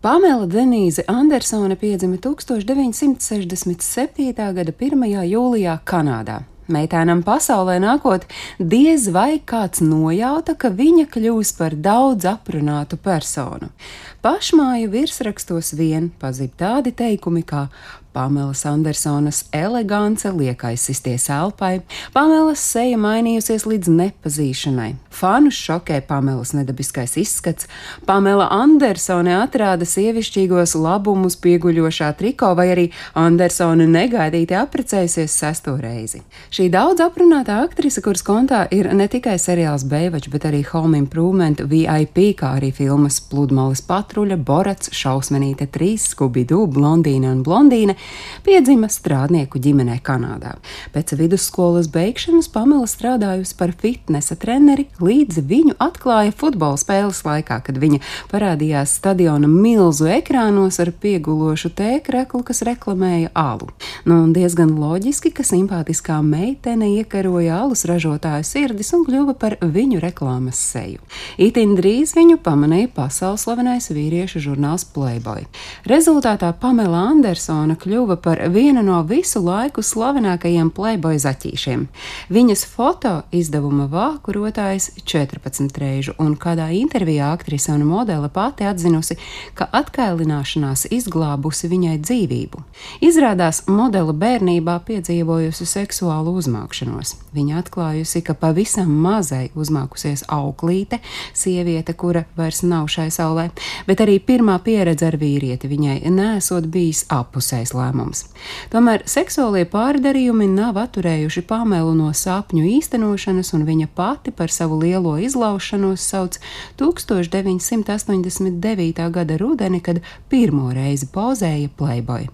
Pamela 0.00 0.46
Denīze 0.46 1.02
Andersone 1.10 1.74
piedzima 1.76 2.16
1967. 2.22 4.52
gada 4.54 4.72
1. 4.72 5.24
jūlijā 5.26 5.78
Kanādā. 5.82 6.46
Meitēnam 6.70 7.26
pasaulē 7.26 7.82
nākot, 7.82 8.22
diez 8.60 9.08
vai 9.10 9.42
kāds 9.42 9.82
nojauta, 9.82 10.54
ka 10.54 10.70
viņa 10.70 11.02
kļūs 11.10 11.50
par 11.58 11.74
daudz 11.74 12.30
aprunātu 12.30 12.94
personu. 13.02 13.74
Pašmāju 14.22 14.86
virsrakstos 14.92 15.74
vien 15.74 16.14
pazīst 16.22 16.54
tādi 16.62 16.94
teikumi 16.94 17.42
kā 17.42 17.66
Pamelas 18.12 18.64
Andersonas 18.66 19.44
elegance 19.52 20.30
liek 20.32 20.64
aizsisties 20.64 21.28
elpai, 21.30 21.80
Pamelas 22.14 22.62
seja 22.72 22.96
mainījusies 22.98 23.66
līdz 23.68 23.90
nepazīšanai, 23.92 24.88
fanus 25.14 25.58
šokē 25.60 26.00
Pamelas 26.08 26.54
nedabiskais 26.56 27.18
izskats, 27.20 27.68
Pamela 28.08 28.48
Andersone 28.54 29.34
atrāda 29.36 29.86
sievišķīgos 29.86 30.72
labumus 30.80 31.36
pieguļošā 31.44 32.08
triko, 32.18 32.54
vai 32.58 32.70
arī 32.72 32.86
Andersone 33.18 33.86
negaidīti 33.90 34.56
apprecējusies 34.56 35.36
sesto 35.44 35.76
reizi. 35.78 36.22
Šī 36.50 36.70
daudz 36.72 37.04
aprunātā 37.04 37.60
aktrise, 37.66 38.02
kuras 38.04 38.24
kontā 38.26 38.64
ir 38.74 38.88
ne 38.96 39.06
tikai 39.10 39.36
seriāls 39.38 39.84
Beivačs, 39.88 40.32
bet 40.32 40.48
arī 40.48 40.64
Home 40.72 40.98
Improvement, 40.98 41.60
VIP, 41.68 42.22
kā 42.40 42.56
arī 42.56 42.72
filmas 42.74 43.20
Pludmales 43.20 43.84
patruļa, 43.84 44.40
Borats, 44.40 44.90
Šausmenīte 44.96 45.68
3, 45.74 45.94
Skubidu, 46.08 46.64
Blondīna 46.72 47.34
un 47.36 47.44
Blondīne, 47.46 47.97
piedzima 48.46 48.88
strādnieku 48.92 49.60
ģimenē 49.62 49.98
Kanādā. 50.04 50.54
Pēc 50.94 51.12
vidusskolas 51.18 51.88
beigšanas 51.92 52.48
Pamela 52.52 52.86
strādājusi 52.88 53.56
par 53.58 53.72
fitnesa 53.76 54.36
treneri, 54.38 54.86
līdz 55.02 55.42
viņu 55.48 55.74
atklāja 55.82 56.32
futbola 56.36 56.78
spēles 56.80 57.24
laikā, 57.26 57.60
kad 57.66 57.80
viņa 57.80 58.00
parādījās 58.30 58.94
stadiona 59.00 59.50
milzu 59.50 60.08
ekrānos 60.12 60.78
ar 60.82 60.92
piegulošu 61.02 61.72
tēkreklu, 61.78 62.44
kas 62.46 62.62
reklamēja 62.66 63.32
alu. 63.34 63.68
Nu, 64.08 64.20
diezgan 64.32 64.76
loģiski, 64.78 65.32
ka 65.34 65.44
simpātiskā 65.46 66.20
meitene 66.24 66.92
iekaroja 67.00 67.58
alus 67.64 67.84
ražotāju 67.88 68.46
sirdis 68.46 68.94
un 68.96 69.04
kļuva 69.08 69.34
par 69.38 69.58
viņu 69.60 70.00
reklāmas 70.04 70.60
seju. 70.72 71.02
Itin 71.40 71.74
drīz 71.78 72.14
viņu 72.16 72.38
pamanīja 72.44 72.92
pasaules 72.94 73.44
slavenais 73.48 73.90
vīriešu 73.92 74.42
žurnāls 74.44 74.84
Playboy. 74.94 75.46
Rezultātā 75.88 76.52
Pamela 76.60 77.06
Andersona 77.10 77.74
kļuva 77.78 77.87
kļuva 77.88 78.18
par 78.20 78.40
vienu 78.52 78.82
no 78.84 78.98
visu 79.08 79.40
laiku 79.40 79.80
slavenākajiem 79.80 80.68
playboy 80.76 81.16
zaķīšiem. 81.22 81.86
Viņas 82.28 82.64
foto 82.68 83.12
izdevuma 83.32 83.86
vākurotājs 83.88 84.90
14 85.08 85.78
reižu, 85.80 86.12
un 86.20 86.34
kādā 86.36 86.68
intervijā 86.76 87.30
aktrise 87.32 87.72
un 87.72 87.86
modele 87.88 88.28
pati 88.28 88.66
atzinusi, 88.68 89.16
ka 89.56 89.70
atkailināšanās 89.72 90.84
izglābusi 90.92 91.70
viņai 91.72 91.94
dzīvību. 92.02 92.60
Izrādās 93.08 93.62
modele 93.70 94.12
bērnībā 94.12 94.76
piedzīvojusi 94.84 95.68
seksuālu 95.72 96.36
uzmākšanos. 96.42 97.14
Viņa 97.32 97.62
atklājusi, 97.62 98.22
ka 98.26 98.36
pavisam 98.36 98.92
mazai 99.00 99.48
uzmākusies 99.56 100.26
auklīte, 100.28 101.00
sieviete, 101.32 101.96
kura 101.96 102.26
vairs 102.36 102.60
nav 102.68 102.90
šai 102.92 103.08
saulē, 103.14 103.48
bet 103.88 104.04
arī 104.04 104.20
pirmā 104.20 104.60
pieredze 104.60 105.08
ar 105.08 105.16
vīrieti 105.16 105.72
viņai 105.72 105.98
nesot 106.12 106.68
bijis 106.68 107.06
apusējs 107.08 107.77
lēmums. 107.78 108.24
Tomēr 108.72 109.02
seksuālie 109.08 109.64
pārdarījumi 109.70 110.46
nav 110.52 110.74
atturējuši 110.82 111.42
Pamelu 111.48 111.94
no 111.96 112.12
sapņu 112.12 112.62
īstenošanas, 112.76 113.54
un 113.56 113.62
viņa 113.68 113.86
pati 113.94 114.30
par 114.34 114.48
savu 114.52 114.76
lielo 114.82 115.16
izlaušanos 115.22 116.00
sauc 116.02 116.34
1989. 116.80 119.10
gada 119.14 119.34
rudeni, 119.38 119.80
kad 119.80 119.96
pirmo 120.28 120.72
reizi 120.74 121.06
pozēja 121.14 121.68
Playboy. 121.78 122.28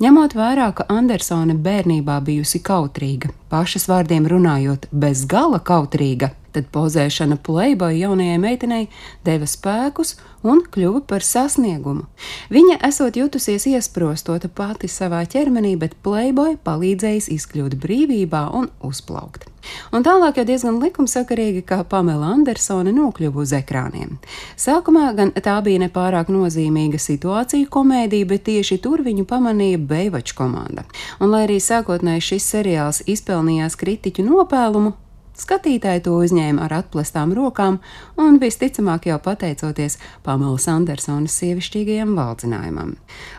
Ņemot 0.00 0.34
vērā, 0.38 0.70
ka 0.78 0.86
Andersone 0.92 1.54
bērnībā 1.58 2.20
bijusi 2.24 2.60
kautrīga, 2.62 3.32
pašas 3.50 3.88
vārdiem 3.90 4.26
runājot, 4.30 4.86
bez 4.92 5.26
gala 5.30 5.58
kautrīga, 5.58 6.30
tad 6.56 6.70
pozēšana 6.74 7.38
Playboy 7.46 8.00
jaunajai 8.00 8.38
meitenei 8.42 8.88
deva 9.26 9.48
spēkus 9.48 10.16
un 10.46 10.62
kļuva 10.72 11.02
par 11.10 11.24
sasniegumu. 11.26 12.06
Viņa 12.52 12.78
esot 12.88 13.18
jutusies 13.18 13.66
iesprostota 13.70 14.48
pati 14.48 14.88
savā 14.90 15.24
ķermenī, 15.28 15.74
bet 15.80 15.98
Playboy 16.06 16.56
palīdzējis 16.66 17.28
izkļūt 17.36 17.78
brīvībā 17.82 18.46
un 18.56 18.70
uzplaukt. 18.86 19.48
Un 19.90 20.04
tālāk 20.06 20.38
jau 20.38 20.44
diezgan 20.46 20.78
likumsakarīgi, 20.78 21.64
kā 21.66 21.80
Pamela 21.90 22.28
Andersone 22.34 22.92
nokļuva 22.94 23.42
uz 23.42 23.54
ekrāniem. 23.56 24.16
Sākumā 24.60 25.08
gan 25.18 25.32
tā 25.34 25.56
bija 25.66 25.82
nepārāk 25.82 26.30
nozīmīga 26.30 27.00
situācija 27.02 27.66
komēdija, 27.72 28.28
bet 28.30 28.46
tieši 28.46 28.78
tur 28.84 29.02
viņu 29.06 29.26
pamanīja 29.26 29.80
Beivača 29.82 30.36
komanda. 30.38 30.86
Un 31.18 31.34
lai 31.34 31.46
arī 31.48 31.58
sākotnēji 31.62 32.28
šis 32.30 32.52
seriāls 32.54 33.02
izpelnījās 33.10 33.78
kritiķu 33.80 34.26
nopēlumu, 34.28 34.94
Skatītāji 35.36 36.04
to 36.06 36.16
uzņēma 36.24 36.64
ar 36.64 36.78
atplestām 36.78 37.34
rokām, 37.36 37.80
un 38.16 38.40
visticamāk 38.40 39.10
jau 39.10 39.18
pateicoties 39.22 39.98
Pamelas 40.24 40.68
Andersonas 40.72 41.36
sievišķīgajam 41.42 42.14
valdzinājumam. 42.16 42.94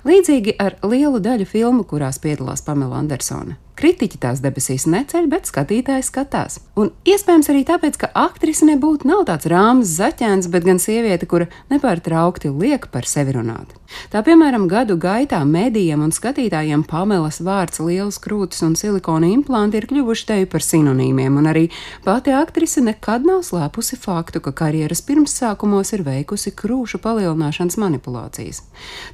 Līdzīgi 0.05 0.57
ar 0.61 0.77
lielu 0.85 1.23
daļu 1.23 1.49
filmu, 1.49 1.87
kurās 1.89 2.21
piedalās 2.21 2.61
Pamela 2.61 3.01
Andersona. 3.01 3.57
Kritiķi 3.77 4.17
tās 4.17 4.39
debesīs 4.41 4.88
neceļ, 4.89 5.27
bet 5.29 5.45
skatītāji 5.45 6.05
skatās. 6.07 6.57
Un 6.81 6.89
iespējams 7.05 7.51
arī 7.53 7.61
tāpēc, 7.67 7.99
ka 8.01 8.07
aktrise 8.17 8.65
nebūtu 8.65 9.05
nav 9.05 9.27
tāds 9.29 9.45
rāms 9.51 9.91
zaķēns, 9.99 10.49
bet 10.49 10.65
gan 10.65 10.81
sieviete, 10.81 11.29
kura 11.29 11.45
nepārtraukti 11.69 12.49
liek 12.49 12.89
par 12.89 13.05
sevi 13.05 13.35
runāt. 13.38 13.75
Tā 14.11 14.23
piemēram, 14.25 14.65
gadu 14.67 14.97
gaitā 14.99 15.39
medijiem 15.47 16.01
un 16.03 16.11
skatītājiem 16.11 16.83
Pamelas 16.89 17.38
vārds, 17.45 17.79
liels 17.85 18.17
krūtis 18.23 18.63
un 18.65 18.73
silikona 18.79 19.29
implanti 19.29 19.79
ir 19.79 19.88
kļuvuši 19.88 20.25
teju 20.31 20.49
par 20.51 20.65
sinonīmiem, 20.65 21.38
un 21.39 21.47
arī 21.47 21.67
pati 22.03 22.33
aktrise 22.35 22.81
nekad 22.83 23.29
nav 23.29 23.45
slēpusi 23.47 23.99
faktu, 24.01 24.41
ka 24.44 24.55
karjeras 24.57 25.03
pirmsākumos 25.07 25.94
ir 25.95 26.03
veikusi 26.07 26.51
krūšu 26.57 26.99
palielināšanas 27.03 27.77
manipulācijas. 27.79 28.63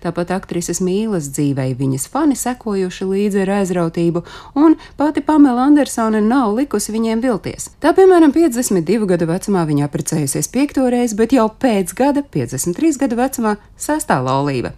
Tāpat 0.05 0.33
aktrises 0.39 0.81
mīlas 0.81 1.29
dzīvei 1.35 1.75
viņas 1.77 2.07
fani 2.15 2.39
sekojuši 2.39 3.11
līdzi 3.11 3.43
ar 3.45 3.53
aizrautību 3.59 4.25
un 4.55 4.75
pati 4.97 5.21
Pamela 5.21 5.67
Andersone 5.67 6.21
nav 6.21 6.53
likusi 6.57 6.93
viņiem 6.93 7.21
vilties. 7.23 7.69
Tā, 7.81 7.93
piemēram, 7.97 8.33
52 8.35 9.09
gadu 9.09 9.27
vecumā 9.29 9.65
viņa 9.69 9.87
apprecējusies 9.87 10.49
piekto 10.53 10.85
reizi, 10.93 11.17
bet 11.19 11.35
jau 11.35 11.49
pēc 11.49 11.93
gada, 11.97 12.23
53 12.35 13.01
gadu 13.01 13.19
vecumā, 13.19 13.57
sastā 13.77 14.19
laulība. 14.23 14.73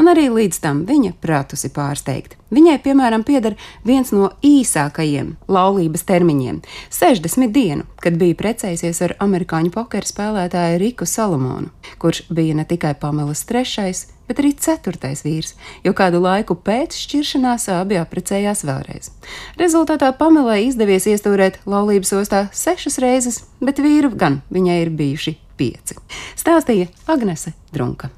Un 0.00 0.10
arī 0.10 0.26
līdz 0.32 0.58
tam 0.62 0.82
viņa 0.88 1.14
pratusi 1.22 1.70
pārsteigt. 1.74 2.36
Viņai, 2.52 2.78
piemēram, 2.84 3.22
pieder 3.24 3.56
viens 3.86 4.10
no 4.12 4.32
īsākajiem 4.44 5.36
laulības 5.48 6.04
termiņiem- 6.08 6.62
60 7.00 7.52
dienu, 7.52 7.84
kad 8.02 8.18
bija 8.18 8.34
precējusies 8.34 9.02
ar 9.02 9.16
amerikāņu 9.20 9.70
pokeru 9.70 10.06
spēlētāju 10.06 10.78
Riku 10.78 11.06
Salomonu, 11.06 11.70
kurš 11.98 12.26
bija 12.28 12.54
ne 12.54 12.64
tikai 12.64 12.94
Pamelas 12.98 13.44
trešais, 13.44 14.06
bet 14.32 14.40
arī 14.40 14.54
ceturtais 14.56 15.22
vīrs, 15.26 15.52
jo 15.84 15.92
kādu 15.96 16.22
laiku 16.24 16.56
pēc 16.56 16.96
šķiršanās 17.04 17.68
abi 17.76 18.00
apprecējās 18.00 18.64
vēlreiz. 18.64 19.12
Rezultātā 19.60 20.08
Pamelai 20.16 20.62
izdevies 20.70 21.06
iestūrēt 21.12 21.60
laulības 21.68 22.14
ostā 22.16 22.46
sešas 22.56 22.98
reizes, 23.04 23.42
bet 23.60 23.82
vīru 23.84 24.14
gan 24.16 24.40
viņai 24.52 24.80
ir 24.86 24.94
bijuši 24.96 25.36
pieci. 25.60 26.00
Stāstīja 26.40 26.88
Agnese 27.12 27.52
Drunka. 27.74 28.10